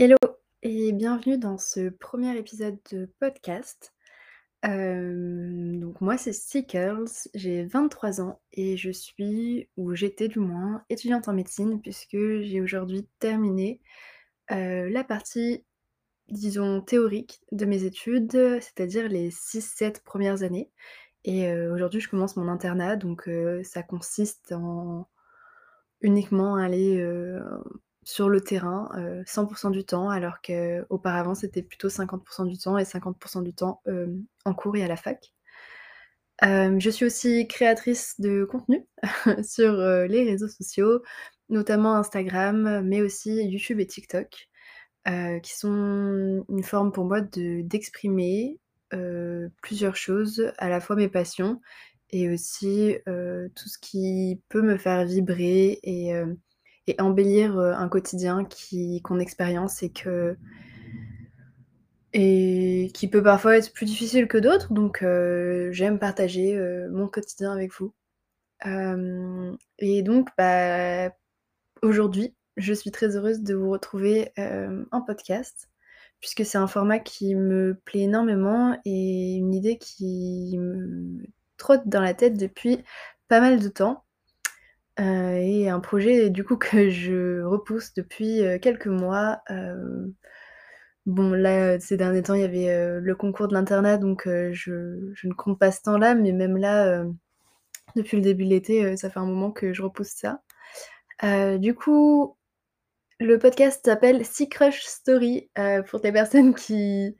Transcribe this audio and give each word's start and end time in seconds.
Hello 0.00 0.16
et 0.62 0.92
bienvenue 0.92 1.38
dans 1.38 1.58
ce 1.58 1.88
premier 1.88 2.38
épisode 2.38 2.78
de 2.92 3.12
podcast. 3.18 3.92
Donc 4.62 6.00
moi 6.00 6.16
c'est 6.16 6.32
Seekers, 6.32 7.26
j'ai 7.34 7.64
23 7.64 8.20
ans 8.20 8.40
et 8.52 8.76
je 8.76 8.92
suis 8.92 9.68
ou 9.76 9.96
j'étais 9.96 10.28
du 10.28 10.38
moins 10.38 10.84
étudiante 10.88 11.26
en 11.26 11.32
médecine 11.32 11.82
puisque 11.82 12.12
j'ai 12.16 12.60
aujourd'hui 12.60 13.08
terminé, 13.18 13.80
heu, 14.52 14.88
la 14.88 15.02
partie, 15.02 15.64
disons 16.28 16.80
théorique 16.80 17.40
de 17.50 17.64
mes 17.64 17.82
études, 17.82 18.60
c'est-à-dire 18.60 19.08
les 19.08 19.32
6-7 19.32 20.04
premières 20.04 20.44
années 20.44 20.70
et 21.24 21.50
heu, 21.50 21.72
aujourd'hui 21.72 21.98
je 21.98 22.08
commence 22.08 22.36
mon 22.36 22.46
internat 22.46 22.94
donc 22.94 23.26
heu, 23.26 23.64
ça 23.64 23.82
consiste 23.82 24.52
en 24.52 25.08
uniquement 26.02 26.54
aller, 26.54 27.00
sur 28.08 28.30
le 28.30 28.40
terrain, 28.40 28.88
heu, 28.96 29.22
100% 29.26 29.70
du 29.70 29.84
temps 29.84 30.08
alors 30.08 30.40
qu'auparavant 30.40 31.34
c'était 31.34 31.62
plutôt 31.62 31.90
50% 31.90 32.46
du 32.46 32.56
temps 32.56 32.78
et 32.78 32.84
50% 32.84 33.42
du 33.42 33.52
temps, 33.52 33.82
hem, 33.86 34.24
en 34.46 34.54
cours 34.54 34.76
et 34.76 34.82
à 34.82 34.88
la 34.88 34.96
fac. 34.96 35.34
Hem, 36.40 36.80
je 36.80 36.88
suis 36.88 37.04
aussi 37.04 37.46
créatrice 37.48 38.18
de 38.18 38.44
contenu 38.44 38.86
sur, 39.46 39.72
les 40.08 40.24
réseaux 40.24 40.48
sociaux, 40.48 41.02
notamment 41.50 41.96
Instagram, 41.96 42.80
mais 42.82 43.02
aussi 43.02 43.44
YouTube 43.44 43.78
et 43.78 43.86
TikTok, 43.86 44.48
qui 45.42 45.56
sont 45.58 46.46
une 46.48 46.62
forme 46.62 46.92
pour 46.92 47.04
moi 47.04 47.20
de 47.20 47.60
d'exprimer, 47.62 48.58
plusieurs 49.62 49.96
choses, 49.96 50.52
à 50.58 50.70
la 50.70 50.80
fois 50.80 50.96
mes 50.96 51.08
passions 51.08 51.60
et 52.10 52.30
aussi, 52.30 52.96
tout 53.06 53.68
ce 53.68 53.78
qui 53.78 54.40
peut 54.48 54.62
me 54.62 54.78
faire 54.78 55.04
vibrer 55.04 55.78
et 55.82 56.14
et 56.88 57.00
embellir, 57.00 57.58
heu, 57.58 57.72
un 57.72 57.88
quotidien 57.88 58.44
qui 58.44 59.00
qu'on 59.02 59.20
expérience 59.20 59.82
et 59.82 59.90
que 59.90 60.36
et 62.14 62.90
qui 62.94 63.08
peut 63.08 63.22
parfois 63.22 63.58
être 63.58 63.72
plus 63.72 63.84
difficile 63.86 64.28
que 64.28 64.38
d'autres 64.38 64.72
donc 64.72 65.02
heu, 65.02 65.70
j'aime 65.72 65.98
partager, 65.98 66.56
heu, 66.56 66.88
mon 66.90 67.06
quotidien 67.08 67.52
avec 67.52 67.72
vous. 67.72 67.92
Et 69.78 70.02
donc 70.02 70.28
bah, 70.36 71.10
aujourd'hui, 71.82 72.34
je 72.56 72.72
suis 72.74 72.90
très 72.90 73.16
heureuse 73.16 73.42
de 73.42 73.54
vous 73.54 73.70
retrouver, 73.70 74.32
en 74.90 75.02
podcast, 75.02 75.68
puisque 76.20 76.44
c'est 76.44 76.58
un 76.58 76.66
format 76.66 76.98
qui 76.98 77.34
me 77.34 77.78
plaît 77.84 78.00
énormément 78.00 78.78
et 78.84 79.36
une 79.36 79.54
idée 79.54 79.78
qui 79.78 80.56
me 80.58 81.24
trotte 81.56 81.86
dans 81.86 82.00
la 82.00 82.14
tête 82.14 82.38
depuis 82.38 82.78
pas 83.28 83.40
mal 83.40 83.60
de 83.60 83.68
temps, 83.68 84.04
heu 85.00 85.36
et 85.36 85.68
un 85.68 85.80
projet 85.80 86.30
du 86.30 86.44
coup 86.44 86.56
que 86.58 86.90
je 86.90 87.42
repousse 87.42 87.94
depuis, 87.94 88.42
heu, 88.42 88.58
quelques 88.58 88.86
mois. 88.88 89.40
Hem, 89.48 90.12
bon 91.06 91.32
là, 91.32 91.80
ces 91.80 91.96
derniers 91.96 92.22
temps, 92.22 92.34
il 92.34 92.42
y 92.42 92.44
avait, 92.44 93.00
le 93.00 93.14
concours 93.14 93.48
de 93.48 93.54
l'internat 93.54 93.98
donc 93.98 94.24
je 94.26 94.52
je 95.14 95.28
ne 95.28 95.32
compte 95.34 95.58
pas 95.58 95.72
ce 95.72 95.82
temps-là, 95.82 96.14
mais 96.14 96.32
même 96.32 96.56
là, 96.56 97.04
depuis 97.96 98.16
le 98.18 98.22
début 98.22 98.44
de 98.44 98.50
l'été, 98.50 98.96
ça 98.96 99.10
fait 99.10 99.20
un 99.20 99.26
moment 99.26 99.52
que 99.52 99.72
je 99.72 99.82
repousse 99.82 100.08
ça. 100.10 100.42
Du 101.58 101.74
coup, 101.74 102.36
le 103.20 103.38
podcast 103.38 103.84
s'appelle 103.84 104.24
Sea 104.24 104.48
Crush 104.48 104.82
Story, 104.84 105.50
pour 105.88 106.00
les 106.04 106.12
personnes 106.12 106.54
qui 106.54 107.16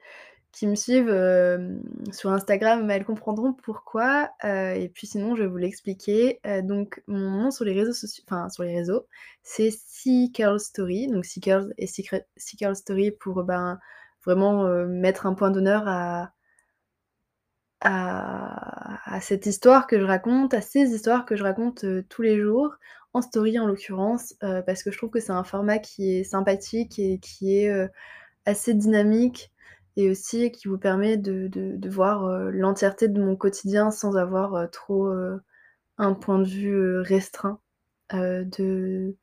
qui 0.59 0.67
me 0.67 0.75
suivent, 0.75 1.09
hem, 1.11 1.83
sur 2.13 2.33
Instagram, 2.33 2.91
elles 2.91 3.05
comprendront 3.05 3.53
pourquoi, 3.53 4.31
heu 4.45 4.75
et 4.77 4.89
puis 4.89 5.07
sinon 5.07 5.37
je 5.37 5.43
vais 5.43 5.49
vous 5.49 5.57
l'expliquer. 5.57 6.41
Heu, 6.47 6.63
donc 6.63 7.03
mon 7.07 7.31
nom 7.31 7.51
sur 7.51 7.65
les 7.65 7.75
réseaux 7.75 7.93
soci 7.93 8.25
enfin 8.27 8.49
sur 8.51 8.65
les 8.65 8.75
réseaux, 8.77 9.07
c'est 9.43 9.71
Sea 9.71 10.33
Curl 10.35 10.59
Story, 10.61 11.07
donc 11.09 11.25
Sea 11.25 11.41
Curls 11.41 11.73
et 11.79 11.87
Sea 11.87 12.03
Curl 12.59 12.77
Story 12.77 13.13
pour, 13.13 13.45
ben, 13.45 13.79
vraiment, 14.25 14.65
mettre 14.87 15.27
un 15.27 15.35
point 15.35 15.51
d'honneur 15.51 15.85
à 15.87 16.33
à 17.81 19.21
cette 19.21 19.47
histoire 19.47 19.87
que 19.87 20.01
je 20.01 20.05
raconte, 20.05 20.53
à 20.55 20.61
ces 20.61 20.93
histoires 20.95 21.25
que 21.25 21.37
je 21.37 21.45
raconte, 21.45 21.85
tous 22.09 22.23
les 22.23 22.41
jours, 22.41 22.75
en 23.13 23.23
story 23.23 23.59
en 23.59 23.67
l'occurrence, 23.67 24.35
parce 24.67 24.83
que 24.83 24.91
je 24.91 24.99
trouve 24.99 25.11
que 25.11 25.21
c'est 25.21 25.33
un 25.33 25.45
format 25.45 25.79
qui 25.79 26.17
est 26.19 26.25
sympathique 26.25 26.99
et 26.99 27.19
qui 27.21 27.57
est, 27.59 27.89
assez 28.47 28.75
dynamique 28.75 29.53
et 29.99 30.11
aussi 30.11 30.53
qui 30.53 30.69
vous 30.69 30.79
permet 30.79 31.19
de 31.19 31.91
voir, 31.91 32.27
heu, 32.29 32.51
l'entièreté 32.53 33.09
de 33.09 33.23
mon 33.23 33.37
quotidien 33.37 33.91
sans 33.93 34.17
avoir, 34.17 34.57
heu, 34.57 34.69
trop, 34.73 35.09
heu, 35.11 35.41
un 35.99 36.15
point 36.15 36.39
de 36.41 36.49
vue, 36.49 37.01
restreint, 37.03 37.61
de 38.15 39.17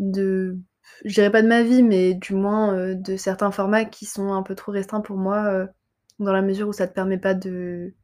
de 0.00 0.58
je 1.04 1.14
dirais 1.14 1.30
pas 1.32 1.42
de 1.42 1.48
ma 1.48 1.62
vie, 1.64 1.82
mais 1.84 2.14
du 2.14 2.34
moins, 2.34 2.94
de 2.94 3.16
certains 3.16 3.50
formats 3.52 3.84
qui 3.86 4.06
sont 4.06 4.32
un 4.34 4.42
peu 4.44 4.54
trop 4.56 4.72
restreints 4.72 5.00
pour 5.02 5.16
moi, 5.18 5.68
dans 6.20 6.32
la 6.34 6.42
mesure 6.42 6.68
où 6.68 6.72
ça 6.74 6.88
te 6.88 6.94
permet 6.94 7.18
pas 7.18 7.34
de 7.34 7.94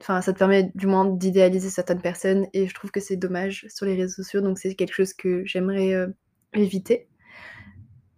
enfin 0.00 0.22
ça 0.22 0.32
te 0.32 0.38
permet 0.38 0.70
du 0.74 0.86
moins 0.86 1.04
d'idéaliser 1.06 1.68
certaines 1.70 2.00
personnes 2.00 2.46
et 2.54 2.66
je 2.66 2.74
trouve 2.74 2.90
que 2.90 3.00
c'est 3.00 3.16
dommage 3.16 3.66
sur 3.68 3.84
les 3.86 3.94
réseaux 3.96 4.22
sociaux, 4.22 4.40
donc 4.40 4.58
c'est 4.58 4.74
quelque 4.74 4.94
chose 4.94 5.12
que 5.14 5.44
j'aimerais, 5.44 5.94
éviter. 6.54 7.09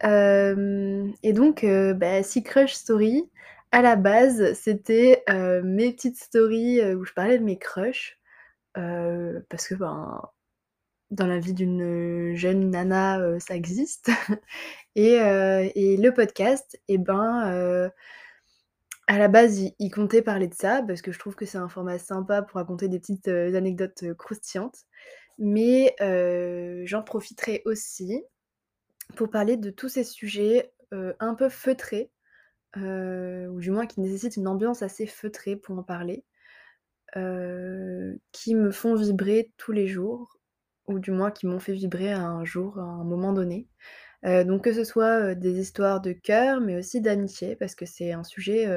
Hem 0.02 1.12
et 1.22 1.32
donc 1.32 1.64
heu, 1.64 1.94
bah, 1.94 2.22
Sea 2.22 2.42
Crush 2.42 2.74
Story, 2.74 3.28
à 3.72 3.82
la 3.82 3.96
base, 3.96 4.52
c'était, 4.54 5.22
heu, 5.30 5.62
mes 5.62 5.92
petites 5.92 6.18
stories, 6.18 6.82
où 6.94 7.04
je 7.04 7.12
parlais 7.14 7.38
de 7.38 7.44
mes 7.44 7.58
crushs, 7.58 8.18
parce 8.74 9.68
que, 9.68 9.74
ben, 9.76 10.20
dans 11.10 11.26
la 11.26 11.38
vie 11.40 11.54
d'une, 11.54 12.34
jeune 12.36 12.70
nana, 12.70 13.20
ça 13.40 13.54
existe 13.56 14.10
et 14.96 15.18
le 15.18 16.10
podcast 16.10 16.80
et 16.88 16.98
ben, 16.98 17.90
à 19.08 19.18
la 19.18 19.28
base, 19.28 19.60
il 19.78 19.90
comptait 19.90 20.22
parler 20.22 20.48
de 20.48 20.54
ça 20.54 20.82
parce 20.86 21.02
que 21.02 21.12
je 21.12 21.18
trouve 21.18 21.34
que 21.34 21.44
c'est 21.46 21.58
un 21.58 21.68
format 21.68 21.98
sympa 21.98 22.42
pour 22.42 22.56
raconter 22.56 22.88
des 22.88 22.98
petites, 23.00 23.28
anecdotes, 23.28 24.04
croustillantes. 24.16 24.78
Mais 25.38 25.94
j'en 26.86 27.02
profiterai 27.02 27.62
aussi 27.66 28.22
pour 29.16 29.30
parler 29.30 29.56
de 29.56 29.70
tous 29.70 29.88
ces 29.88 30.04
sujets, 30.04 30.72
heu, 30.92 31.14
un 31.20 31.34
peu 31.34 31.48
feutrés, 31.48 32.10
heu, 32.78 33.48
ou 33.50 33.60
du 33.60 33.70
moins 33.72 33.86
qui 33.86 34.00
nécessitent 34.00 34.36
une 34.38 34.48
ambiance 34.48 34.82
assez 34.82 35.06
feutrée 35.06 35.56
pour 35.56 35.78
en 35.78 35.82
parler, 35.84 36.24
heu, 37.16 38.20
qui 38.32 38.54
me 38.56 38.70
font 38.72 38.94
vibrer 38.96 39.52
tous 39.58 39.72
les 39.72 39.88
jours, 39.88 40.38
ou 40.88 40.98
du 41.00 41.12
moins 41.12 41.30
qui 41.32 41.46
m'ont 41.46 41.60
fait 41.60 41.74
vibrer 41.74 42.12
un 42.12 42.44
jour, 42.44 42.78
à 42.78 42.82
un 42.84 43.04
moment 43.04 43.32
donné. 43.34 43.68
Donc 44.24 44.64
que 44.64 44.72
ce 44.74 44.84
soit, 44.84 45.34
des 45.36 45.58
histoires 45.60 46.00
de 46.02 46.12
cœur, 46.12 46.60
mais 46.60 46.76
aussi 46.78 47.00
d'amitié, 47.02 47.56
parce 47.56 47.74
que 47.76 47.86
c'est 47.86 48.12
un 48.12 48.24
sujet, 48.24 48.68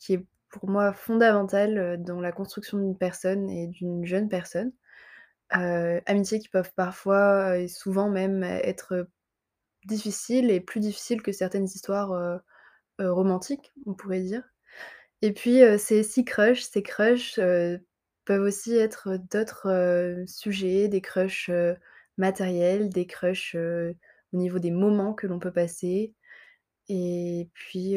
qui 0.00 0.14
est 0.14 0.26
pour 0.50 0.68
moi 0.70 0.92
fondamental, 0.94 2.02
dans 2.04 2.20
la 2.20 2.32
construction 2.32 2.78
d'une 2.78 2.96
personne 2.98 3.50
et 3.50 3.68
d'une 3.68 4.06
jeune 4.06 4.28
personne. 4.30 4.72
Amitiés 5.50 6.40
qui 6.40 6.48
peuvent 6.50 6.72
parfois 6.76 7.58
et 7.58 7.68
souvent 7.68 8.10
même 8.10 8.42
être 8.44 9.08
difficiles 9.86 10.50
et 10.50 10.60
plus 10.60 10.80
difficiles 10.80 11.22
que 11.22 11.32
certaines 11.32 11.66
histoires, 11.66 12.12
heu 12.14 12.40
heu, 13.00 13.12
romantiques, 13.12 13.72
on 13.86 13.94
pourrait 13.94 14.20
dire. 14.22 14.44
Et 15.22 15.32
puis, 15.32 15.62
heu, 15.62 15.78
ces 15.78 16.02
Sea 16.04 16.24
Crush, 16.24 16.62
ces 16.64 16.82
crushs, 16.82 17.36
peuvent 18.26 18.42
aussi 18.42 18.76
être 18.76 19.18
d'autres, 19.32 20.24
sujets, 20.28 20.88
des 20.88 21.00
crushs, 21.02 21.50
matériels, 22.18 22.88
des 22.90 23.06
crushs, 23.06 23.56
au 23.56 24.36
niveau 24.38 24.58
des 24.60 24.70
moments 24.72 25.14
que 25.14 25.26
l'on 25.28 25.38
peut 25.40 25.52
passer 25.52 26.14
et 26.88 27.48
puis, 27.54 27.96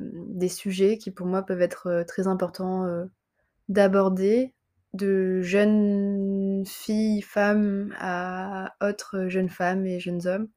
des 0.00 0.48
sujets 0.48 0.98
qui 0.98 1.10
pour 1.12 1.26
moi 1.26 1.42
peuvent 1.44 1.62
être, 1.62 2.04
très 2.08 2.26
importants, 2.28 2.86
d'aborder, 3.68 4.54
de 4.94 5.42
jeunes 5.42 6.64
filles, 6.66 7.22
femmes 7.22 7.94
à 7.98 8.74
autres 8.82 9.28
jeunes 9.28 9.50
femmes 9.50 9.86
et 9.86 10.00
jeunes 10.00 10.26
hommes, 10.26 10.48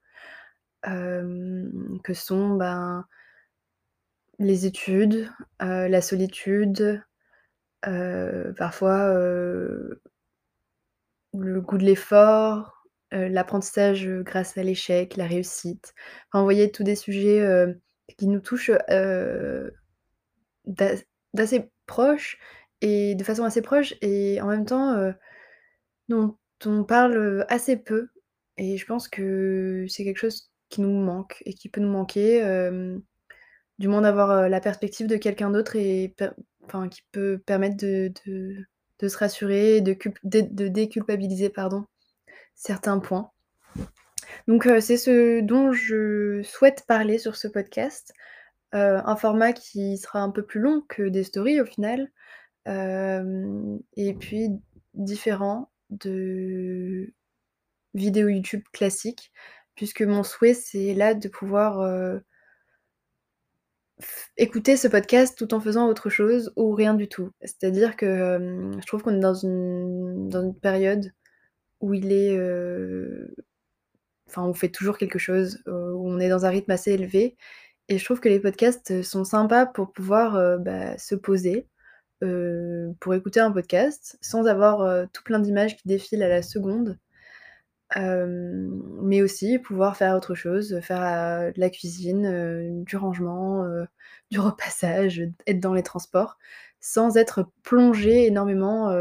que 0.84 2.14
sont, 2.14 2.56
ben 2.56 3.06
les 4.40 4.66
études, 4.66 5.30
la 5.60 6.02
solitude, 6.02 7.04
parfois, 7.82 9.14
le 11.34 11.62
goût 11.62 11.78
de 11.78 11.86
l'effort, 11.86 12.88
l'apprentissage, 13.12 14.08
grâce 14.08 14.58
à 14.58 14.64
l'échec, 14.64 15.18
la 15.18 15.28
réussite. 15.28 15.94
Enfin, 16.28 16.40
vous 16.40 16.46
voyez, 16.46 16.72
tous 16.72 16.84
des 16.84 16.96
sujets, 16.96 17.46
qui 18.18 18.28
nous 18.28 18.40
touchent, 18.40 18.72
d'assez 20.66 21.72
proche 21.86 22.38
et 22.82 23.16
de 23.16 23.24
façon 23.24 23.44
assez 23.44 23.62
proche 23.62 23.94
et 24.02 24.40
en 24.42 24.48
même 24.48 24.66
temps, 24.66 25.14
dont 26.08 26.38
on 26.66 26.84
parle, 26.84 27.46
assez 27.50 27.78
peu 27.78 28.10
et 28.58 28.78
je 28.78 28.86
pense 28.86 29.08
que 29.08 29.86
c'est 29.88 30.04
quelque 30.04 30.18
chose 30.18 30.52
qui 30.70 30.82
nous 30.82 30.90
manque 30.90 31.42
et 31.46 31.54
qui 31.54 31.70
peut 31.70 31.82
nous 31.82 31.92
manquer, 31.92 32.42
du 33.80 33.88
moins 33.88 34.02
d'avoir, 34.02 34.50
la 34.50 34.62
perspective 34.62 35.08
de 35.08 35.18
quelqu'un 35.18 35.50
d'autre 35.50 35.76
et 35.76 36.16
enfin, 36.66 36.90
qui 36.90 37.02
peut 37.12 37.40
permettre 37.46 37.78
de 37.78 38.12
se 39.08 39.18
rassurer, 39.18 39.82
de 39.82 39.94
culp 39.94 40.18
dé 40.24 40.44
de 40.44 40.68
déculpabiliser, 40.68 41.50
pardon, 41.50 41.86
certains 42.56 43.00
points. 43.00 43.32
Donc 44.48 44.68
c'est 44.80 44.98
ce 44.98 45.42
dont 45.42 45.72
je 45.72 46.42
souhaite 46.44 46.86
parler 46.88 47.18
sur 47.18 47.36
ce 47.36 47.48
podcast. 47.48 48.14
Un 48.72 49.16
format 49.16 49.54
qui 49.54 49.98
sera 49.98 50.20
un 50.22 50.30
peu 50.30 50.44
plus 50.46 50.60
long 50.60 50.84
que 50.88 51.04
des 51.04 51.24
stories 51.24 51.62
au 51.62 51.66
final, 51.66 52.12
et 52.68 54.14
puis 54.20 54.50
différent 54.94 55.72
de 55.90 57.12
vidéos 57.96 58.28
YouTube 58.28 58.62
classiques 58.72 59.32
puisque 59.80 60.02
mon 60.02 60.24
souhait, 60.24 60.54
c'est 60.54 60.94
là 60.94 61.14
de 61.14 61.30
pouvoir, 61.30 61.80
heu 61.84 62.22
f 64.02 64.30
écouter 64.38 64.78
ce 64.78 64.88
podcast 64.88 65.38
tout 65.38 65.54
en 65.54 65.60
faisant 65.60 65.88
autre 65.90 66.10
chose 66.10 66.54
ou 66.56 66.72
rien 66.74 66.94
du 66.94 67.08
tout. 67.10 67.32
C'est-à-dire 67.42 67.98
que, 67.98 68.72
je 68.80 68.86
trouve 68.88 69.02
qu'on 69.04 69.16
est 69.16 69.20
dans 69.20 69.34
une 69.34 70.54
période 70.62 71.12
où 71.82 71.94
il 71.96 72.12
est, 72.14 72.36
heu 72.38 73.36
enfin, 74.30 74.44
on 74.44 74.54
fait 74.56 74.70
toujours 74.70 74.98
quelque 75.00 75.20
chose, 75.20 75.60
heu, 75.68 75.94
où 75.96 76.10
on 76.10 76.20
est 76.20 76.30
dans 76.30 76.46
un 76.46 76.50
rythme 76.50 76.72
assez 76.72 76.94
élevé 76.94 77.38
et 77.90 77.98
je 78.00 78.06
trouve 78.06 78.20
que 78.22 78.30
les 78.30 78.40
podcasts 78.42 79.04
sont 79.04 79.26
sympas 79.26 79.66
pour 79.68 79.94
pouvoir, 79.94 80.60
bah, 80.60 80.98
se 81.00 81.16
poser, 81.16 81.68
pour 83.02 83.14
écouter 83.16 83.42
un 83.42 83.52
podcast 83.54 84.18
sans 84.22 84.46
avoir, 84.48 85.08
tout 85.14 85.24
plein 85.24 85.40
d'images 85.40 85.78
qui 85.78 85.88
défilent 85.90 86.24
à 86.24 86.30
la 86.30 86.44
seconde. 86.44 86.98
Mais 87.96 89.22
aussi 89.22 89.60
pouvoir 89.60 89.98
faire 89.98 90.16
autre 90.16 90.36
chose, 90.36 90.80
faire, 90.82 91.52
de 91.54 91.60
la 91.60 91.70
cuisine, 91.70 92.84
du 92.84 92.98
rangement, 92.98 93.66
du 94.32 94.40
repassage, 94.40 95.22
être 95.48 95.60
dans 95.60 95.74
les 95.74 95.84
transports, 95.84 96.38
sans 96.80 97.18
être 97.18 97.50
plongé 97.64 98.28
énormément, 98.28 98.92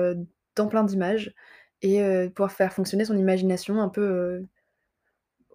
dans 0.56 0.68
plein 0.68 0.84
d'images 0.84 1.34
et 1.82 2.00
pouvoir 2.34 2.52
faire 2.52 2.72
fonctionner 2.72 3.04
son 3.04 3.16
imagination 3.16 3.80
un 3.80 3.88
peu, 3.88 4.44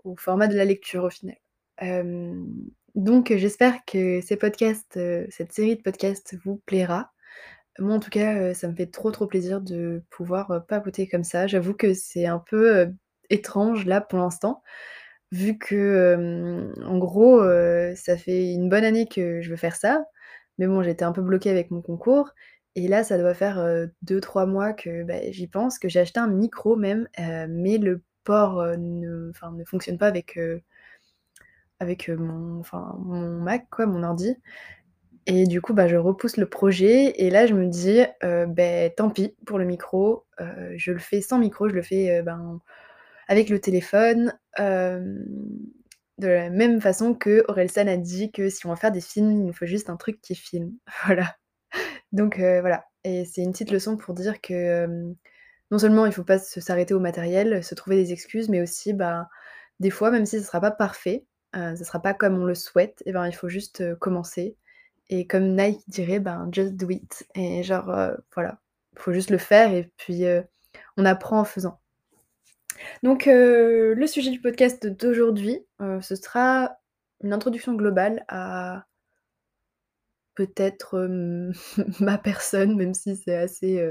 au 0.04 0.16
format 0.16 0.48
de 0.48 0.56
la 0.56 0.66
lecture 0.66 1.04
au 1.06 1.10
final. 1.10 1.38
Donc 2.96 3.34
j'espère 3.36 3.84
que 3.86 4.22
ces 4.22 4.38
podcasts, 4.38 5.00
cette 5.30 5.52
série 5.52 5.76
de 5.76 5.82
podcasts 5.82 6.36
vous 6.44 6.62
plaira. 6.66 7.12
Moi 7.80 7.96
en 7.96 8.00
tout 8.00 8.12
cas, 8.12 8.54
ça 8.54 8.68
me 8.68 8.76
fait 8.76 8.88
trop, 8.88 9.12
trop 9.12 9.26
plaisir 9.28 9.62
de 9.62 10.04
pouvoir, 10.12 10.66
papoter 10.68 11.08
comme 11.08 11.24
ça. 11.24 11.48
J'avoue 11.48 11.74
que 11.74 11.94
c'est 11.96 12.28
un 12.28 12.40
peu, 12.40 12.94
étrange 13.34 13.86
là 13.88 14.02
pour 14.02 14.20
l'instant, 14.20 14.64
vu 15.32 15.58
que, 15.60 16.72
en 16.86 16.98
gros, 17.00 17.42
ça 17.96 18.18
fait 18.18 18.54
une 18.54 18.70
bonne 18.70 18.86
année 18.86 19.08
que 19.08 19.42
je 19.42 19.50
veux 19.52 19.58
faire 19.58 19.76
ça, 19.78 20.06
mais 20.60 20.68
bon 20.68 20.84
j'étais 20.84 21.06
un 21.06 21.14
peu 21.14 21.22
bloquée 21.24 21.50
avec 21.52 21.72
mon 21.72 21.82
concours. 21.84 22.32
Et 22.76 22.88
là 22.90 23.04
ça 23.06 23.18
doit 23.20 23.34
faire, 23.36 23.60
heu, 23.60 23.92
2-3 24.04 24.46
mois 24.48 24.74
que, 24.74 25.04
bah, 25.04 25.16
j'y 25.32 25.48
pense, 25.48 25.80
que 25.80 25.90
j'ai 25.90 26.00
acheté 26.02 26.20
un 26.22 26.28
micro 26.30 26.76
même, 26.78 27.08
mais 27.50 27.78
le 27.80 28.04
port, 28.26 28.64
ne 28.78 29.32
fonctionne 29.66 29.98
pas 30.00 30.08
avec, 30.08 30.40
avec, 31.80 32.10
mon 32.10 32.62
mon 33.00 33.42
Mac 33.42 33.68
quoi, 33.72 33.86
mon 33.88 34.04
ordi. 34.04 34.38
Et 35.28 35.46
du 35.48 35.62
coup, 35.62 35.74
bah, 35.74 35.88
je 35.88 35.98
repousse 35.98 36.38
le 36.38 36.48
projet. 36.48 37.14
Et 37.24 37.30
là 37.32 37.48
je 37.48 37.54
me 37.56 37.68
dis: 37.68 38.02
«Heu, 38.24 38.48
beh, 38.48 38.94
tant 38.98 39.10
pis 39.12 39.36
pour 39.48 39.60
le 39.60 39.66
micro, 39.66 40.26
je 40.78 40.92
le 40.94 41.00
fais 41.00 41.22
sans 41.22 41.40
micro, 41.40 41.70
je 41.70 41.76
le 41.76 41.82
fais, 41.84 42.22
ben, 42.24 42.62
avec 43.28 43.50
le 43.50 43.60
téléphone». 43.60 44.34
De 46.20 46.28
la 46.28 46.50
même 46.52 46.80
façon 46.82 47.16
qu'Orelsan 47.16 47.88
a 47.88 47.98
dit 47.98 48.32
que 48.32 48.48
si 48.50 48.68
on 48.68 48.70
veut 48.72 48.76
faire 48.76 48.92
des 48.92 49.02
films, 49.02 49.32
il 49.32 49.46
nous 49.46 49.54
faut 49.54 49.66
juste 49.66 49.90
un 49.90 49.98
truc 49.98 50.22
qui 50.22 50.36
filme. 50.36 50.74
Voilà. 51.06 51.36
Donc 52.14 52.38
voilà 52.40 52.86
et 53.06 53.26
c'est 53.26 53.42
une 53.44 53.52
petite 53.54 53.72
leçon 53.72 53.98
pour 53.98 54.14
dire 54.16 54.42
que, 54.42 54.88
non 55.72 55.80
seulement 55.80 56.06
il 56.08 56.14
faut 56.14 56.24
pas 56.26 56.40
s'arrêter 56.40 56.94
au 56.96 57.00
matériel, 57.02 57.64
se 57.64 57.76
trouver 57.76 57.98
des 57.98 58.14
excuses, 58.14 58.50
mais 58.50 58.62
aussi, 58.62 58.94
bah, 58.94 59.30
des 59.82 59.90
fois 59.92 60.12
même 60.12 60.26
si 60.28 60.40
ce 60.40 60.46
sera 60.48 60.62
pas 60.62 60.72
parfait, 60.72 61.26
heu, 61.58 61.76
ce 61.78 61.84
sera 61.86 62.02
pas 62.02 62.14
comme 62.16 62.40
on 62.42 62.46
le 62.46 62.56
souhaite 62.56 63.04
et 63.08 63.14
ben, 63.14 63.28
il 63.28 63.34
faut 63.36 63.50
juste, 63.50 63.96
commencer 64.00 64.58
et 65.10 65.28
comme 65.28 65.56
Nike 65.58 65.82
dirait, 65.90 66.20
ben: 66.22 66.50
«Just 66.54 66.76
do 66.76 66.90
it» 66.92 67.26
et 67.36 67.64
genre, 67.64 67.86
voilà, 68.36 68.60
il 68.96 69.00
faut 69.02 69.14
juste 69.14 69.32
le 69.32 69.38
faire 69.40 69.74
et 69.74 69.92
puis, 69.98 70.24
on 70.98 71.06
apprend 71.06 71.40
en 71.42 71.46
faisant. 71.46 71.80
Donc 73.04 73.28
heu, 73.28 73.94
le 73.94 74.08
sujet 74.08 74.32
du 74.32 74.42
podcast 74.42 74.86
d'aujourd'hui, 74.88 75.60
heu, 75.82 76.02
ce 76.02 76.16
sera 76.16 76.78
une 77.24 77.34
introduction 77.34 77.74
globale 77.74 78.26
à 78.28 78.86
peut-être, 80.36 81.06
hem, 81.06 81.54
ma 82.00 82.18
personne, 82.18 82.76
même 82.76 82.94
si 82.94 83.16
c'est 83.16 83.36
assez, 83.36 83.82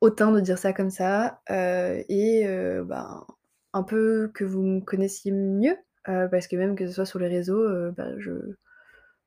hautain 0.00 0.32
de 0.32 0.40
dire 0.40 0.58
ça 0.58 0.72
comme 0.72 0.90
ça, 0.90 1.40
et 1.48 2.44
ben, 2.84 3.26
un 3.72 3.82
peu 3.82 4.30
que 4.34 4.44
vous 4.44 4.62
me 4.62 4.80
connaissiez 4.80 5.32
mieux, 5.32 5.76
parce 6.04 6.46
que 6.48 6.56
même 6.56 6.76
que 6.76 6.86
ce 6.86 6.92
soit 6.92 7.06
sur 7.06 7.18
les 7.18 7.28
réseaux, 7.28 7.66
je 8.18 8.32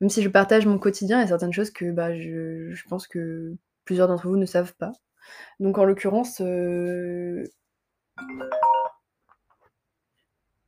même 0.02 0.10
si 0.10 0.22
je 0.24 0.30
partage 0.30 0.66
mon 0.66 0.80
quotidien, 0.80 1.20
il 1.20 1.22
y 1.22 1.26
a 1.26 1.28
certaines 1.28 1.54
choses 1.54 1.72
que, 1.72 1.92
bah, 1.92 2.16
je 2.18 2.84
pense 2.90 3.08
que 3.08 3.54
plusieurs 3.86 4.08
d'entre 4.08 4.28
vous 4.30 4.38
ne 4.38 4.46
savent 4.46 4.74
pas. 4.78 4.94
Donc 5.60 5.78
en 5.78 5.86
l'occurrence, 5.86 6.42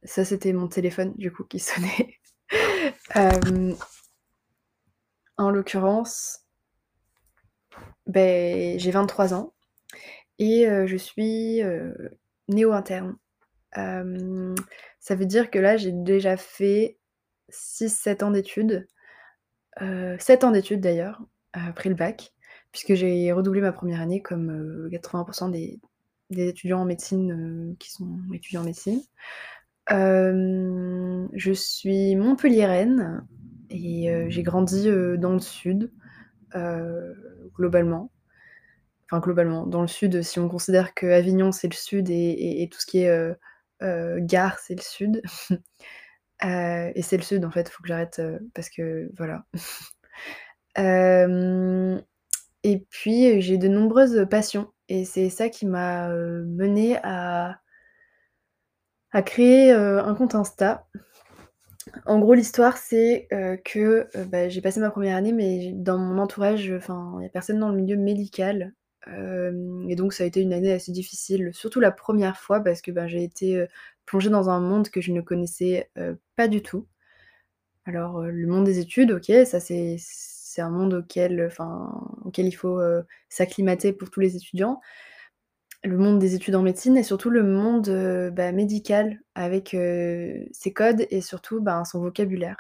ça 0.04 0.26
c'était 0.26 0.54
mon 0.54 0.68
téléphone 0.68 1.14
du 1.18 1.32
coup 1.32 1.44
qui 1.44 1.60
sonnait. 1.60 2.18
Hem 3.16 3.76
en 5.38 5.50
l'occurrence 5.52 6.42
beh, 8.08 8.76
j'ai 8.80 8.92
23 8.92 9.34
ans 9.34 9.54
et 10.40 10.68
heu, 10.68 10.88
je 10.88 10.98
suis, 10.98 11.62
heu, 11.64 11.96
néo-interne. 12.50 13.18
Ça 15.00 15.16
veut 15.16 15.26
dire 15.26 15.52
que 15.52 15.60
là, 15.60 15.78
j'ai 15.78 15.92
déjà 15.94 16.38
fait 16.38 17.00
6-7 17.50 18.24
ans 18.24 18.32
d'études, 18.32 18.88
heu, 19.82 20.18
7 20.20 20.44
ans 20.46 20.52
d'études 20.52 20.82
d'ailleurs, 20.82 21.22
après 21.54 21.90
le 21.90 21.96
bac, 21.96 22.34
puisque 22.72 22.96
j'ai 22.96 23.32
redoublé 23.34 23.62
ma 23.62 23.74
1re 23.74 24.02
année 24.02 24.22
comme, 24.22 24.52
heu, 24.52 24.90
80 24.92 25.26
% 25.26 25.50
des 25.50 25.80
des 26.32 26.48
étudiants 26.50 26.82
en 26.82 26.86
médecine, 26.86 27.32
heu, 27.32 27.76
qui 27.80 27.92
sont 27.92 28.20
étudiants 28.34 28.62
en 28.62 28.66
médecine. 28.66 29.02
Hem, 29.90 31.30
je 31.34 31.52
suis 31.54 32.16
montpelliéraine 32.16 33.26
et 33.70 34.10
heu, 34.12 34.30
j'ai 34.30 34.44
grandi, 34.44 34.88
dans 35.20 35.34
le 35.34 35.40
sud, 35.40 35.92
globalement. 37.56 38.12
Enfin 39.12 39.20
globalement, 39.22 39.66
dans 39.68 39.82
le 39.82 39.88
sud, 39.90 40.22
si 40.22 40.40
on 40.40 40.48
considère 40.50 40.94
qu'Avignon 40.94 41.52
c'est 41.52 41.68
le 41.68 41.74
sud 41.76 42.10
et 42.10 42.70
tout 42.72 42.80
ce 42.80 42.86
qui 42.86 43.00
est, 43.00 43.34
gare, 44.22 44.60
c'est 44.60 44.76
le 44.76 44.82
sud. 44.82 45.22
Et 46.44 47.02
c'est 47.04 47.18
le 47.18 47.24
sud 47.24 47.46
en 47.46 47.52
fait, 47.52 47.68
il 47.70 47.72
faut 47.72 47.84
que 47.84 47.88
j'arrête, 47.90 48.22
parce 48.56 48.70
que 48.70 49.10
voilà. 49.18 49.46
et 52.64 52.80
puis 52.90 53.42
j'ai 53.42 53.58
de 53.58 53.68
nombreuses 53.68 54.28
passions 54.30 54.72
et 54.90 55.06
c'est 55.06 55.30
ça 55.30 55.50
qui 55.50 55.66
m'a, 55.66 56.10
menée 56.10 56.98
à 57.04 57.60
créer, 59.26 59.72
un 59.72 60.14
compte 60.16 60.36
Insta. 60.36 60.88
En 62.06 62.20
gros, 62.20 62.34
l'histoire 62.34 62.78
c'est, 62.78 63.28
que, 63.66 64.08
bah, 64.28 64.50
j'ai 64.50 64.62
passé 64.62 64.80
ma 64.80 64.90
1re 64.90 65.16
année, 65.16 65.34
mais 65.34 65.72
dans 65.74 65.98
mon 65.98 66.20
entourage, 66.20 66.66
il 66.66 67.22
y 67.22 67.26
a 67.26 67.30
personne 67.30 67.60
dans 67.60 67.70
le 67.70 67.76
milieu 67.76 67.98
médical, 67.98 68.74
et 69.08 69.96
donc 69.96 70.14
ça 70.14 70.24
a 70.24 70.28
été 70.28 70.42
une 70.42 70.54
année 70.54 70.72
assez 70.72 70.92
difficile, 70.92 71.52
surtout 71.54 71.80
la 71.80 71.92
1re 71.92 72.36
fois 72.36 72.60
parce 72.62 72.82
que, 72.82 72.92
ben, 72.92 73.08
j'ai 73.08 73.24
été, 73.24 73.66
plongée 74.06 74.30
dans 74.30 74.50
un 74.50 74.60
monde 74.60 74.90
que 74.90 75.00
je 75.00 75.12
ne 75.14 75.22
connaissais, 75.22 75.90
pas 76.36 76.48
du 76.50 76.62
tout. 76.62 76.88
Alors, 77.86 78.22
le 78.24 78.48
monde 78.48 78.66
des 78.66 78.80
études, 78.80 79.12
OK, 79.12 79.32
ça 79.46 79.60
c'est 79.60 79.96
c'est 80.52 80.62
un 80.62 80.70
monde 80.70 80.94
auquel, 80.96 81.46
enfin, 81.48 81.92
auquel 82.26 82.48
il 82.48 82.52
faut, 82.54 82.80
heu, 82.82 83.06
s'acclimater 83.30 83.94
pour 83.94 84.10
tous 84.12 84.20
les 84.22 84.36
étudiants. 84.36 84.82
Le 85.84 85.98
monde 85.98 86.20
des 86.20 86.36
études 86.36 86.56
en 86.56 86.62
médecine 86.62 86.96
et 86.98 87.04
surtout 87.04 87.30
le 87.32 87.44
monde, 87.44 87.90
heu, 87.90 88.30
bah, 88.32 88.52
médical 88.52 89.20
avec, 89.36 89.70
ses 89.72 90.74
codes 90.74 91.08
et 91.10 91.22
surtout, 91.22 91.62
ben, 91.62 91.86
son 91.86 92.02
vocabulaire. 92.02 92.58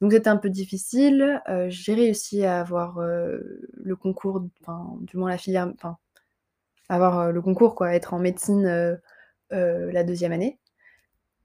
Donc 0.00 0.12
c'était 0.12 0.28
un 0.30 0.36
peu 0.38 0.50
difficile, 0.50 1.40
j'ai 1.68 1.94
réussi 1.94 2.44
à 2.44 2.60
avoir, 2.60 2.98
le 3.00 3.94
concours, 3.96 4.40
du 5.02 5.16
moins 5.16 5.30
la 5.30 5.38
filière 5.38 5.70
avoir, 6.88 7.32
le 7.32 7.42
concours 7.42 7.74
quoi, 7.76 7.94
être 7.94 8.14
en 8.14 8.18
médecine, 8.20 8.98
la 9.50 10.04
2e 10.04 10.32
année. 10.32 10.58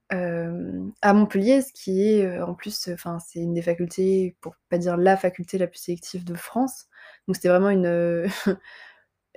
À 0.10 1.14
Montpellier, 1.14 1.62
ce 1.62 1.74
qui 1.74 2.04
est, 2.08 2.40
en 2.42 2.54
plus, 2.56 2.90
enfin, 2.94 3.20
c'est 3.20 3.40
une 3.40 3.54
des 3.54 3.62
facultés, 3.62 4.38
pour 4.42 4.56
pas 4.70 4.78
dire 4.78 4.98
la 4.98 5.18
faculté 5.18 5.58
la 5.58 5.68
plus 5.68 5.80
sélective 5.80 6.24
de 6.24 6.36
France. 6.36 6.86
Donc 7.28 7.36
c'était 7.36 7.50
vraiment 7.50 7.70
une, 7.70 8.28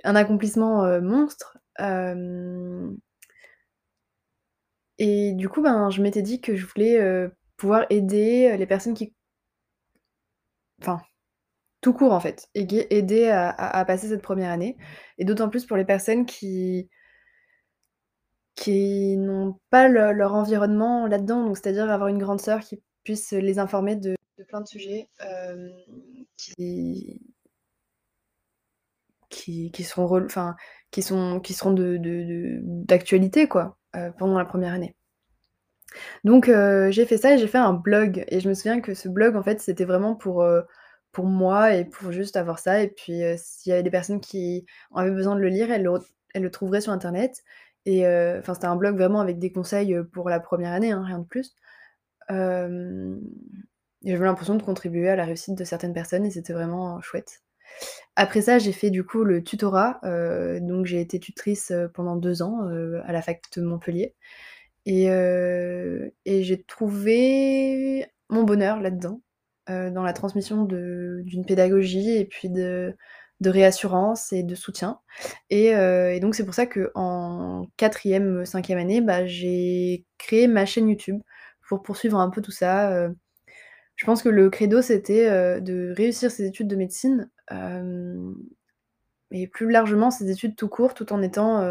un 0.03 0.15
accomplissement, 0.15 1.01
monstre. 1.01 1.57
Et 4.97 5.33
du 5.33 5.49
coup, 5.49 5.61
ben, 5.61 5.89
je 5.89 6.01
m'étais 6.01 6.21
dit 6.21 6.41
que 6.41 6.55
je 6.55 6.65
voulais, 6.65 7.29
pouvoir 7.57 7.85
aider, 7.89 8.55
les 8.57 8.65
personnes 8.65 8.93
qui 8.95 9.13
enfin, 10.81 11.01
tout 11.81 11.93
court 11.93 12.13
en 12.13 12.19
fait, 12.19 12.49
aider 12.55 13.29
à 13.29 13.85
passer 13.85 14.09
cette 14.09 14.23
1re 14.23 14.49
année 14.49 14.77
et 15.17 15.25
d'autant 15.25 15.49
plus 15.49 15.65
pour 15.65 15.77
les 15.77 15.85
personnes 15.85 16.25
qui 16.25 16.89
qui 18.61 19.17
n'ont 19.17 19.59
pas 19.71 19.89
le 19.89 20.13
leur 20.13 20.35
environnement 20.35 21.07
là-dedans, 21.07 21.45
donc 21.45 21.57
c'est-à-dire 21.57 21.89
avoir 21.91 22.09
une 22.09 22.19
grande 22.19 22.41
sœur 22.41 22.61
qui 22.61 22.81
puisse 23.03 23.33
les 23.33 23.59
informer 23.59 23.97
de 23.97 24.15
plein 24.49 24.61
de 24.61 24.67
sujets, 24.67 25.09
hem, 25.21 25.71
qui 29.29 29.71
qui 29.71 29.83
seront 29.83 30.23
enfin, 30.25 30.55
qui 30.91 31.01
sont 31.01 31.39
qui 31.39 31.53
seront 31.53 31.73
de 31.73 31.97
de 31.97 32.23
de 32.23 32.59
d'actualité 32.63 33.47
quoi, 33.47 33.77
heu, 33.95 34.11
pendant 34.17 34.37
la 34.37 34.45
première 34.45 34.73
année. 34.73 34.95
Donc 36.23 36.49
heu, 36.49 36.91
j'ai 36.91 37.05
fait 37.05 37.17
ça 37.17 37.33
et 37.33 37.37
j'ai 37.37 37.47
fait 37.47 37.57
un 37.57 37.73
blog. 37.73 38.23
Et 38.29 38.39
je 38.39 38.49
me 38.49 38.53
souviens 38.53 38.81
que 38.81 38.93
ce 38.93 39.09
blog 39.09 39.35
en 39.35 39.43
fait, 39.43 39.59
c'était 39.61 39.85
vraiment 39.85 40.15
pour, 40.15 40.45
pour 41.11 41.25
moi 41.25 41.75
et 41.75 41.85
pour 41.85 42.11
juste 42.11 42.35
avoir 42.37 42.59
ça. 42.59 42.81
Et 42.81 42.87
puis, 42.89 43.21
s'il 43.37 43.69
y 43.71 43.73
avait 43.73 43.83
des 43.83 43.91
personnes 43.91 44.21
qui 44.21 44.65
avaient 44.95 45.11
besoin 45.11 45.35
de 45.35 45.41
le 45.41 45.49
lire, 45.49 45.71
elles 45.71 45.83
le 46.43 46.51
trouveraient 46.51 46.81
sur 46.81 46.91
internet 46.93 47.43
et 47.85 48.05
heu, 48.05 48.37
enfin, 48.39 48.53
c'était 48.55 48.67
un 48.67 48.75
blog 48.77 48.95
vraiment 48.97 49.21
avec 49.21 49.39
des 49.39 49.51
conseils, 49.51 49.93
heu, 49.95 50.05
pour 50.07 50.29
la 50.29 50.39
première 50.39 50.73
année, 50.73 50.91
hein, 50.91 51.03
rien 51.05 51.19
de 51.19 51.25
plus. 51.25 51.55
J'avais 54.03 54.25
l'impression 54.25 54.55
de 54.55 54.63
contribuer 54.63 55.09
à 55.09 55.15
la 55.15 55.25
réussite 55.25 55.55
de 55.57 55.63
certaines 55.63 55.93
personnes 55.93 56.25
et 56.25 56.31
c'était 56.31 56.53
vraiment 56.53 57.01
chouette. 57.01 57.41
Après 58.17 58.41
ça, 58.41 58.59
j'ai 58.59 58.73
fait 58.73 58.91
du 58.91 59.03
coup 59.05 59.23
le 59.25 59.43
tutorat, 59.43 59.99
heu, 60.05 60.59
donc 60.61 60.85
j'ai 60.87 61.01
été 61.01 61.19
tutrice, 61.19 61.73
pendant 61.95 62.15
2 62.17 62.41
ans, 62.43 62.59
à 63.05 63.11
la 63.13 63.21
fac 63.23 63.41
de 63.57 63.61
Montpellier 63.63 64.15
et 64.87 65.05
et 66.25 66.43
j'ai 66.43 66.63
trouvé 66.63 68.07
mon 68.29 68.43
bonheur 68.43 68.81
là-dedans, 68.81 69.21
dans 69.67 70.03
la 70.03 70.13
transmission 70.13 70.63
d'une 70.65 71.45
pédagogie 71.45 72.11
et 72.17 72.25
puis 72.25 72.49
de 72.49 72.95
de 73.41 73.49
réassurance 73.51 74.33
et 74.33 74.43
de 74.43 74.55
soutien 74.55 74.99
et 75.51 75.75
heu 75.75 76.11
et 76.13 76.19
donc 76.21 76.35
c'est 76.35 76.45
pour 76.45 76.53
ça 76.55 76.65
qu'en 76.67 77.67
4e, 77.77 78.45
5e 78.45 78.79
année, 78.79 79.01
bah, 79.01 79.25
j'ai 79.27 80.05
créé 80.19 80.47
ma 80.47 80.65
chaîne 80.67 80.89
YouTube 80.89 81.21
pour 81.69 81.83
poursuivre 81.83 82.19
un 82.19 82.29
peu 82.31 82.41
tout 82.41 82.51
ça, 82.51 82.93
heu. 83.07 83.15
Je 83.97 84.05
pense 84.07 84.23
que 84.23 84.29
le 84.29 84.49
credo, 84.51 84.81
c'était, 84.83 85.29
heu, 85.31 85.61
de 85.61 85.93
réussir 85.97 86.31
ses 86.31 86.45
études 86.47 86.67
de 86.69 86.75
médecine, 86.77 87.29
et 89.31 89.47
plus 89.47 89.69
largement 89.71 90.11
ses 90.11 90.31
études 90.31 90.55
tout 90.57 90.69
court, 90.69 90.93
tout 90.95 91.13
en 91.13 91.21
étant, 91.23 91.61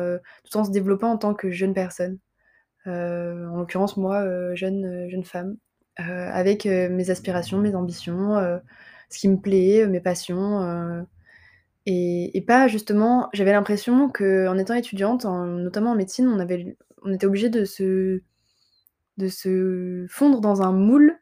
tout 0.45 0.59
en 0.59 0.65
se 0.65 0.71
développant 0.73 1.11
en 1.13 1.19
tant 1.19 1.35
que 1.35 1.51
jeune 1.53 1.75
personne. 1.75 2.19
En 2.87 3.59
l'occurrence 3.59 3.97
moi, 3.99 4.25
jeune, 4.57 5.09
jeune 5.11 5.25
femme, 5.25 5.57
avec, 5.97 6.67
mes 6.67 7.11
aspirations, 7.11 7.59
mes 7.59 7.75
ambitions, 7.77 8.37
ce 9.11 9.19
qui 9.21 9.29
me 9.29 9.39
plaît, 9.39 9.87
mes 9.89 10.01
passions, 10.01 11.07
et 11.87 12.45
pas 12.47 12.69
justement 12.69 13.29
j'avais 13.33 13.53
l'impression 13.53 14.09
qu'en 14.11 14.59
étant 14.59 14.75
étudiante, 14.75 15.25
en 15.25 15.47
notamment 15.47 15.93
en 15.93 15.97
médecine, 15.97 16.29
on 16.29 16.39
avait 16.41 16.77
on 17.03 17.13
était 17.13 17.27
obligé 17.27 17.49
de 17.51 17.65
se 17.65 18.21
de 19.19 19.29
se 19.29 20.07
fondre 20.11 20.41
dans 20.41 20.63
un 20.63 20.73
moule. 20.73 21.19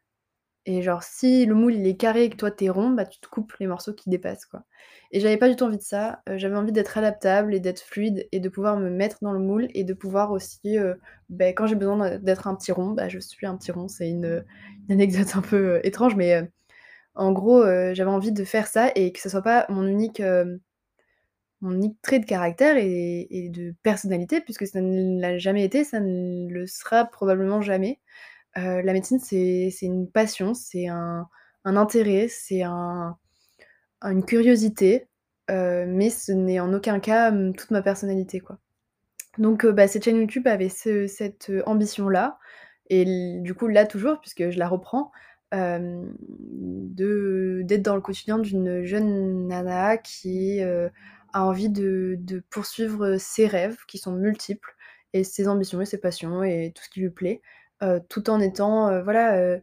Et 0.67 0.81
genre 0.83 1.03
si 1.03 1.45
le 1.47 1.55
moule 1.55 1.75
est 1.87 1.97
carré 1.97 2.25
et 2.25 2.29
que 2.31 2.37
toi 2.37 2.51
tu 2.51 2.65
es 2.65 2.69
rond, 2.69 2.91
bah, 2.91 3.05
tu 3.05 3.19
te 3.21 3.27
coupes 3.29 3.53
les 3.59 3.67
morceaux 3.67 3.93
qui 3.93 4.09
dépassent, 4.09 4.45
quoi. 4.45 4.63
Et 5.11 5.19
j'avais 5.21 5.37
pas 5.37 5.49
du 5.49 5.55
tout 5.57 5.65
envie 5.65 5.77
de 5.77 5.81
ça, 5.83 6.21
heu, 6.29 6.37
j'avais 6.37 6.55
envie 6.57 6.71
d'être 6.73 6.97
adaptable 6.97 7.55
et 7.55 7.59
d'être 7.61 7.81
fluide 7.81 8.27
et 8.33 8.39
de 8.41 8.49
pouvoir 8.49 8.77
me 8.77 8.89
mettre 8.91 9.17
dans 9.23 9.33
le 9.33 9.39
moule 9.39 9.67
et 9.75 9.83
de 9.85 9.93
pouvoir 9.93 10.31
aussi, 10.31 10.77
heu, 10.77 10.99
beh, 11.29 11.53
quand 11.55 11.67
j'ai 11.67 11.75
besoin 11.75 12.19
d'être 12.19 12.47
un 12.47 12.55
petit 12.55 12.71
rond, 12.73 12.91
bah, 12.91 13.09
je 13.09 13.19
suis 13.19 13.47
un 13.47 13.57
petit 13.57 13.71
rond. 13.71 13.87
C'est 13.89 14.09
une, 14.09 14.43
anecdote 14.89 15.35
un 15.35 15.41
peu, 15.41 15.77
heu, 15.77 15.87
étrange 15.87 16.15
mais 16.15 16.49
en 17.19 17.31
gros, 17.31 17.63
heu, 17.63 17.93
j'avais 17.93 18.09
envie 18.11 18.31
de 18.31 18.43
faire 18.45 18.67
ça 18.67 18.91
et 18.95 19.11
que 19.11 19.19
ça 19.19 19.29
soit 19.29 19.41
pas 19.43 19.65
mon 19.69 19.85
unique, 19.87 20.19
hem, 20.21 20.59
mon 21.61 21.71
unique 21.73 22.01
trait 22.01 22.19
de 22.19 22.25
caractère 22.25 22.77
et 22.77 23.49
de 23.53 23.75
personnalité 23.83 24.41
puisque 24.41 24.67
ça 24.67 24.81
ne 24.81 25.19
l'a 25.21 25.37
jamais 25.37 25.63
été, 25.65 25.83
ça 25.83 25.99
ne 25.99 26.49
le 26.49 26.67
sera 26.67 27.05
probablement 27.05 27.61
jamais. 27.61 27.99
Heu, 28.57 28.81
la 28.81 28.93
médecine, 28.93 29.19
c'est 29.19 29.71
une 29.81 30.09
passion, 30.11 30.53
c'est 30.53 30.87
un 30.87 31.27
intérêt, 31.65 32.27
c'est 32.29 32.63
un 32.63 33.17
une 34.03 34.25
curiosité, 34.25 35.07
mais 35.49 36.09
ce 36.09 36.31
n'est 36.31 36.59
en 36.59 36.73
aucun 36.73 36.99
cas, 36.99 37.31
mmh, 37.31 37.55
toute 37.55 37.71
ma 37.71 37.81
personnalité, 37.81 38.39
quoi. 38.39 38.59
Donc 39.37 39.65
bah, 39.65 39.87
cette 39.87 40.03
chaîne 40.05 40.17
YouTube 40.17 40.47
avait 40.47 40.69
ce 40.69 41.07
cette, 41.07 41.51
ambition-là 41.65 42.39
et 42.89 43.05
du 43.41 43.53
coup, 43.55 43.67
là 43.67 43.85
toujours 43.85 44.19
puisque 44.21 44.49
je 44.49 44.59
la 44.59 44.67
reprends, 44.67 45.11
de 45.53 47.61
d'être 47.65 47.83
dans 47.83 47.95
le 47.95 48.01
quotidien 48.01 48.39
d'une 48.39 48.83
jeune 48.85 49.47
nana 49.47 49.97
qui, 49.97 50.61
heu, 50.61 50.89
a 51.33 51.45
envie 51.45 51.69
de 51.69 52.17
poursuivre 52.49 53.17
ses 53.17 53.47
rêves 53.47 53.77
qui 53.87 53.97
sont 53.99 54.13
multiples 54.13 54.75
et 55.13 55.23
ses 55.23 55.47
ambitions 55.47 55.81
et 55.81 55.85
ses 55.85 55.99
passions 55.99 56.43
et 56.43 56.71
tout 56.75 56.83
ce 56.83 56.89
qui 56.89 57.01
lui 57.01 57.09
plaît, 57.11 57.41
heu, 57.83 58.01
tout 58.09 58.29
en 58.29 58.39
étant, 58.39 59.01
voilà, 59.03 59.59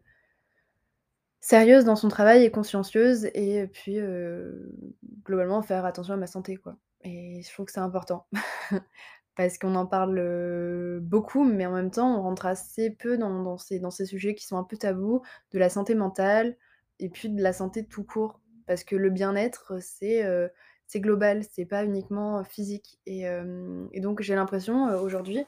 sérieuse 1.41 1.85
dans 1.85 1.97
son 1.97 2.09
travail 2.09 2.45
et 2.45 2.51
consciencieuse 2.51 3.27
et 3.35 3.67
puis, 3.73 3.99
globalement 5.25 5.63
faire 5.63 5.85
attention 5.85 6.15
à 6.15 6.17
ma 6.17 6.27
santé, 6.27 6.57
quoi 6.57 6.77
et 7.09 7.41
je 7.45 7.53
trouve 7.53 7.67
que 7.67 7.73
c'est 7.73 7.79
important. 7.79 8.27
Parce 9.37 9.59
qu'on 9.59 9.75
en 9.75 9.87
parle, 9.87 11.01
beaucoup, 11.03 11.45
mais 11.45 11.67
en 11.67 11.73
même 11.73 11.91
temps, 11.91 12.19
on 12.19 12.23
rentre 12.23 12.47
assez 12.47 12.91
peu 12.91 13.19
dans 13.19 13.59
ces 13.59 13.79
dans 13.79 13.91
ces 13.91 14.07
sujets 14.07 14.35
qui 14.35 14.47
sont 14.47 14.57
un 14.57 14.65
peu 14.65 14.77
tabous, 14.79 15.23
de 15.53 15.59
la 15.59 15.69
santé 15.69 15.95
mentale 15.95 16.57
et 17.01 17.11
puis 17.11 17.29
de 17.29 17.43
la 17.43 17.53
santé 17.53 17.85
tout 17.85 18.05
court. 18.05 18.41
Parce 18.67 18.83
que 18.83 18.97
le 18.97 19.11
bien-être, 19.11 19.75
c'est, 19.81 20.25
heu, 20.27 20.51
c'est 20.87 21.01
global, 21.01 21.43
c'est 21.53 21.67
pas 21.67 21.85
uniquement 21.85 22.43
physique. 22.45 22.99
Et 23.07 23.25
et 23.93 24.01
donc 24.01 24.23
j'ai 24.23 24.35
l'impression, 24.35 24.87
aujourd'hui 25.01 25.45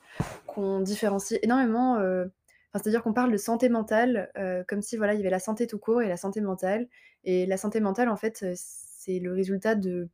qu'on 0.47 0.81
différencie 0.81 1.41
énormément, 1.43 1.95
enfin, 1.95 2.31
c'est-à-dire 2.75 3.03
qu'on 3.03 3.15
parle 3.15 3.33
de 3.33 3.39
santé 3.39 3.69
mentale, 3.71 4.31
comme 4.69 4.83
si, 4.83 4.97
voilà, 4.99 5.15
il 5.15 5.19
y 5.19 5.21
avait 5.21 5.31
la 5.31 5.39
santé 5.41 5.67
tout 5.67 5.79
court 5.79 6.03
et 6.03 6.09
la 6.09 6.17
santé 6.19 6.41
mentale. 6.43 6.89
Et 7.25 7.47
la 7.47 7.57
santé 7.57 7.81
mentale, 7.81 8.09
en 8.11 8.17
fait, 8.17 8.45
c'est 8.55 9.19
le 9.19 9.33
résultat 9.33 9.75
de 9.75 10.09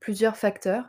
plusieurs 0.00 0.36
facteurs, 0.36 0.88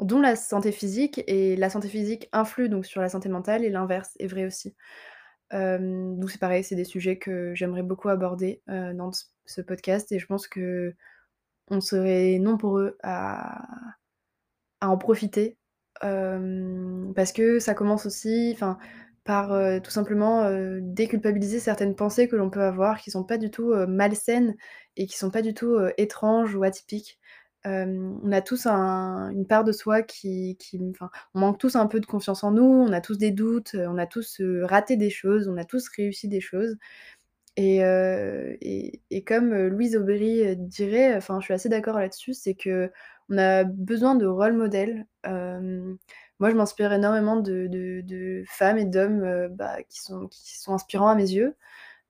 dont 0.00 0.20
la 0.20 0.36
santé 0.36 0.72
physique 0.72 1.22
et 1.26 1.56
la 1.56 1.70
santé 1.70 1.88
physique 1.88 2.28
influe 2.32 2.68
donc 2.68 2.86
sur 2.86 3.00
la 3.00 3.08
santé 3.08 3.28
mentale 3.28 3.64
et 3.64 3.70
l'inverse 3.70 4.12
est 4.18 4.26
vrai 4.26 4.46
aussi. 4.46 4.74
Donc 5.52 6.30
c'est 6.30 6.40
pareil, 6.40 6.62
c'est 6.64 6.76
des 6.76 6.84
sujets 6.84 7.18
que 7.18 7.54
j'aimerais 7.54 7.82
beaucoup 7.82 8.08
aborder, 8.08 8.62
dans 8.66 9.10
ce 9.46 9.60
podcast 9.60 10.12
et 10.12 10.18
je 10.18 10.26
pense 10.26 10.46
qu'on 10.48 11.80
serait 11.80 12.38
nombreux 12.38 12.96
à 13.02 13.66
en 14.80 14.96
profiter, 14.96 15.58
parce 16.00 17.32
que 17.32 17.58
ça 17.58 17.74
commence 17.74 18.06
aussi, 18.06 18.56
par, 19.24 19.48
tout 19.82 19.90
simplement, 19.90 20.48
déculpabiliser 20.80 21.58
certaines 21.58 21.94
pensées 21.96 22.28
que 22.28 22.36
l'on 22.36 22.48
peut 22.48 22.62
avoir 22.62 23.00
qui 23.00 23.10
sont 23.10 23.24
pas 23.24 23.38
du 23.38 23.50
tout, 23.50 23.74
malsaines 23.88 24.54
et 24.96 25.06
qui 25.06 25.18
sont 25.18 25.30
pas 25.30 25.42
du 25.42 25.52
tout, 25.52 25.76
étranges 25.98 26.54
ou 26.54 26.62
atypiques. 26.62 27.18
On 27.64 28.32
a 28.32 28.40
tous 28.42 28.66
un 28.66 29.30
une 29.30 29.46
part 29.46 29.64
de 29.64 29.72
soi 29.72 30.02
qui 30.02 30.56
qui 30.58 30.80
on 31.34 31.40
manque 31.40 31.58
tous 31.58 31.76
un 31.76 31.86
peu 31.86 32.00
de 32.00 32.06
confiance 32.06 32.42
en 32.44 32.52
nous, 32.52 32.64
on 32.64 32.92
a 32.92 33.00
tous 33.02 33.18
des 33.18 33.30
doutes, 33.32 33.74
on 33.78 33.98
a 33.98 34.06
tous, 34.06 34.40
raté 34.62 34.96
des 34.96 35.10
choses, 35.10 35.48
on 35.48 35.56
a 35.58 35.64
tous 35.64 35.88
réussi 35.90 36.28
des 36.28 36.40
choses 36.40 36.76
et 37.56 39.24
comme, 39.26 39.54
Louise 39.68 39.96
Aubry, 39.96 40.56
dirait, 40.56 41.14
enfin, 41.16 41.40
je 41.40 41.44
suis 41.46 41.54
assez 41.54 41.68
d'accord 41.68 41.98
là-dessus, 41.98 42.34
c'est 42.34 42.54
qu'on 42.54 43.38
a 43.38 43.64
besoin 43.64 44.14
de 44.14 44.26
rôles 44.26 44.54
modèles. 44.54 45.06
Hem, 45.24 45.98
moi, 46.40 46.50
je 46.50 46.56
m'inspire 46.56 46.92
énormément 46.92 47.36
de 47.36 48.44
femmes 48.48 48.78
et 48.78 48.84
d'hommes, 48.86 49.48
bah, 49.52 49.82
qui 49.88 50.00
sont 50.02 50.74
inspirants 50.74 51.08
à 51.08 51.14
mes 51.14 51.30
yeux, 51.32 51.56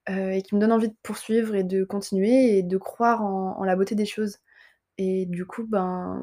et 0.09 0.43
qui 0.43 0.55
me 0.57 0.61
donnent 0.61 0.73
envie 0.73 0.89
de 0.91 0.97
poursuivre 1.03 1.55
et 1.57 1.65
de 1.65 1.85
continuer 1.85 2.59
et 2.59 2.63
de 2.63 2.79
croire 2.79 3.23
en 3.25 3.65
la 3.65 3.77
beauté 3.77 3.95
des 3.95 4.07
choses 4.07 4.39
et 5.01 5.27
du 5.27 5.47
coup, 5.47 5.67
ben, 5.67 6.23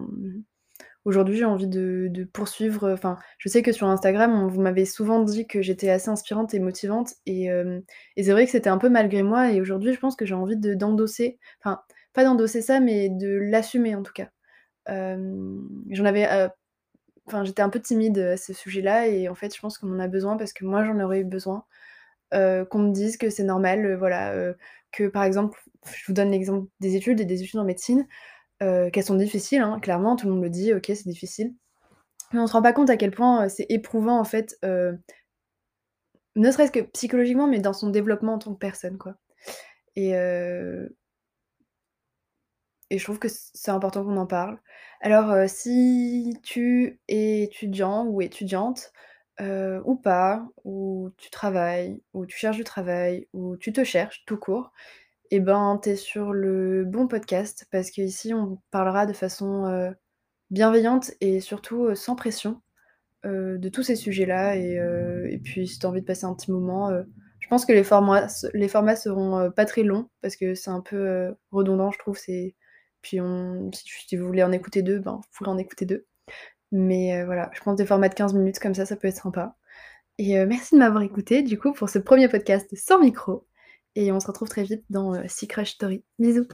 aujourd'hui, 1.05 1.37
j'ai 1.37 1.45
envie 1.45 1.67
de 1.67 2.23
poursuivre, 2.33 2.87
heu, 2.89 2.93
enfin, 2.93 3.17
je 3.39 3.49
sais 3.49 3.61
que 3.63 3.71
sur 3.71 3.87
Instagram, 3.87 4.31
on 4.33 4.47
vous 4.47 4.61
m'avez 4.61 4.85
souvent 4.85 5.21
dit 5.23 5.47
que 5.47 5.61
j'étais 5.61 5.89
assez 5.89 6.09
inspirante 6.09 6.53
et 6.53 6.59
motivante 6.59 7.13
et 7.25 7.45
hem 7.45 7.81
et 8.17 8.23
c'est 8.23 8.31
vrai 8.31 8.45
que 8.45 8.51
c'était 8.51 8.69
un 8.69 8.77
peu 8.77 8.89
malgré 8.89 9.23
moi 9.23 9.51
et 9.51 9.61
aujourd'hui, 9.61 9.93
je 9.93 9.99
pense 9.99 10.15
que 10.15 10.25
j'ai 10.25 10.35
envie 10.35 10.57
de 10.57 10.73
d'endosser, 10.73 11.39
enfin, 11.63 11.81
pas 12.13 12.23
d'endosser 12.23 12.61
ça, 12.61 12.79
mais 12.79 13.09
de 13.09 13.29
l'assumer, 13.37 13.95
en 13.95 14.03
tout 14.03 14.13
cas. 14.13 14.29
Hem, 14.87 15.67
j'en 15.91 16.05
avais, 16.05 16.27
enfin, 17.27 17.43
j'étais 17.43 17.61
un 17.61 17.69
peu 17.69 17.79
timide, 17.81 18.17
à 18.19 18.37
ce 18.37 18.53
sujet-là 18.53 19.07
et 19.07 19.29
en 19.29 19.35
fait, 19.35 19.53
je 19.55 19.59
pense 19.61 19.77
qu'on 19.77 19.91
en 19.93 19.99
a 19.99 20.07
besoin 20.07 20.37
parce 20.37 20.53
que 20.53 20.65
moi, 20.65 20.83
j'en 20.85 20.99
aurais 20.99 21.21
eu 21.21 21.25
besoin, 21.25 21.65
qu'on 22.31 22.79
me 22.79 22.91
dise 22.93 23.17
que 23.17 23.29
c'est 23.29 23.43
normal, 23.43 23.95
voilà, 23.97 24.53
que, 24.91 25.07
par 25.07 25.23
exemple, 25.23 25.59
je 25.85 26.05
vous 26.07 26.13
donne 26.13 26.31
l'exemple 26.31 26.67
des 26.79 26.95
études 26.95 27.19
et 27.21 27.25
des 27.25 27.43
études 27.43 27.59
en 27.59 27.65
médecine, 27.65 28.07
heu, 28.63 28.89
qu'elles 28.91 29.03
sont 29.05 29.15
difficiles, 29.15 29.61
hein, 29.61 29.79
clairement, 29.81 30.15
tout 30.15 30.27
le 30.27 30.33
monde 30.33 30.43
le 30.43 30.49
dit: 30.49 30.73
«OK, 30.73 30.85
c'est 30.87 31.07
difficile». 31.07 31.53
Mais 32.33 32.39
on 32.41 32.47
se 32.47 32.53
rend 32.53 32.61
pas 32.63 32.73
compte 32.73 32.89
à 32.91 32.97
quel 32.97 33.11
point, 33.11 33.45
heu, 33.45 33.49
c'est 33.49 33.67
éprouvant, 33.69 34.19
en 34.19 34.25
fait, 34.25 34.57
heu 34.65 34.99
ne 36.35 36.51
serait-ce 36.51 36.71
que 36.71 36.79
psychologiquement, 36.81 37.47
mais 37.47 37.59
dans 37.59 37.73
son 37.73 37.89
développement 37.89 38.33
en 38.35 38.39
tant 38.39 38.53
que 38.53 38.59
personne, 38.59 38.97
quoi 38.97 39.15
et 42.89 42.97
je 42.97 43.03
trouve 43.03 43.19
que 43.19 43.27
c'est 43.29 43.71
important 43.71 44.03
qu'on 44.03 44.17
en 44.17 44.27
parle. 44.27 44.59
Alors, 45.01 45.33
si 45.49 46.33
tu 46.43 46.99
es 47.07 47.43
étudiant 47.43 48.05
ou 48.05 48.21
étudiante, 48.21 48.91
ou 49.39 49.95
pas, 49.95 50.47
ou 50.63 51.09
tu 51.17 51.29
travailles, 51.29 52.01
ou 52.13 52.25
tu 52.25 52.37
cherches 52.37 52.57
du 52.57 52.63
travail, 52.63 53.27
ou 53.33 53.57
tu 53.57 53.73
te 53.73 53.83
cherches 53.83 54.23
tout 54.25 54.37
court 54.37 54.71
et 55.31 55.39
ben, 55.39 55.79
tu 55.81 55.89
es 55.89 55.95
sur 55.95 56.33
le 56.33 56.85
bon 56.85 57.07
podcast 57.07 57.67
parce 57.71 57.91
qu'ici 57.91 58.33
on 58.33 58.59
parlera 58.71 59.05
de 59.05 59.13
façon, 59.13 59.93
bienveillante 60.49 61.11
et 61.21 61.39
surtout, 61.39 61.93
sans 61.95 62.15
pression, 62.15 62.61
de 63.23 63.69
tous 63.69 63.83
ces 63.83 63.95
sujets-là 63.95 64.55
et 64.55 65.39
puis 65.43 65.67
si 65.67 65.79
tu 65.79 65.85
as 65.85 65.89
envie 65.89 66.01
de 66.01 66.05
passer 66.05 66.25
un 66.25 66.33
petit 66.33 66.51
moment, 66.51 66.91
je 67.39 67.47
pense 67.47 67.65
que 67.65 67.73
les 67.73 67.83
formats 67.83 68.27
les 68.53 68.67
seront, 68.95 69.51
pas 69.51 69.65
très 69.65 69.83
longs 69.83 70.09
parce 70.21 70.35
que 70.35 70.55
c'est 70.55 70.71
un 70.71 70.81
peu, 70.81 71.33
redondant 71.51 71.91
je 71.91 71.99
trouve, 71.99 72.17
puis 73.01 73.19
si 73.73 74.17
vous 74.17 74.25
voulez 74.25 74.43
en 74.43 74.51
écouter 74.51 74.81
2, 74.81 74.99
ben, 74.99 75.13
vous 75.13 75.29
pourrez 75.37 75.51
en 75.51 75.57
écouter 75.57 75.85
2. 75.85 76.05
Mais 76.71 77.23
voilà, 77.23 77.49
je 77.53 77.61
pense 77.61 77.75
des 77.75 77.85
formats 77.85 78.09
de 78.09 78.15
15 78.15 78.33
minutes 78.33 78.59
comme 78.59 78.75
ça, 78.75 78.85
ça 78.85 78.95
peut 78.95 79.07
être 79.07 79.21
sympa 79.21 79.55
et 80.19 80.43
merci 80.45 80.73
de 80.73 80.79
m'avoir 80.79 81.03
écoutée 81.03 81.43
du 81.43 81.59
coup 81.59 81.73
pour 81.73 81.89
ce 81.89 81.99
1er 81.99 82.27
podcast 82.29 82.67
sans 82.75 82.99
micro 82.99 83.45
et 83.97 84.11
on 84.11 84.19
se 84.19 84.27
retrouve 84.27 84.49
très 84.49 84.63
vite 84.63 84.83
dans, 84.89 85.15
heu, 85.15 85.23
Sea 85.27 85.47
Crush 85.47 85.71
Story. 85.71 86.03
Bisous. 86.19 86.47